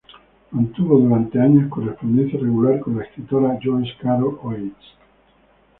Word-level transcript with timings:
Mantuvo 0.51 0.97
durante 0.97 1.39
años 1.39 1.69
correspondencia 1.69 2.39
regular 2.39 2.79
con 2.79 2.97
la 2.97 3.03
escritora 3.03 3.59
Joyce 3.63 3.93
Carol 4.01 4.39
Oates. 4.41 4.73